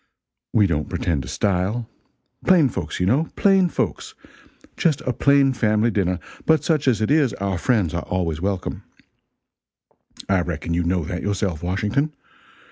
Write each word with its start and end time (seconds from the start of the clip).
We 0.51 0.65
don't 0.65 0.89
pretend 0.89 1.21
to 1.21 1.27
style. 1.27 1.87
Plain 2.47 2.69
folks, 2.69 2.99
you 2.99 3.05
know 3.05 3.27
plain 3.35 3.69
folks. 3.69 4.15
Just 4.75 5.01
a 5.01 5.13
plain 5.13 5.53
family 5.53 5.91
dinner, 5.91 6.17
but 6.47 6.63
such 6.63 6.87
as 6.87 7.01
it 7.01 7.11
is, 7.11 7.33
our 7.35 7.59
friends 7.59 7.93
are 7.93 8.01
always 8.01 8.41
welcome, 8.41 8.81
I 10.27 10.41
reckon 10.41 10.73
you 10.73 10.81
know 10.83 11.03
that 11.05 11.21
yourself, 11.21 11.61
Washington. 11.61 12.15